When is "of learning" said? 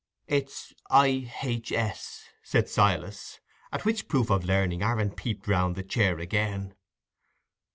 4.31-4.81